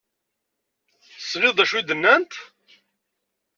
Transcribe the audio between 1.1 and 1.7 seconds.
Tesliḍ d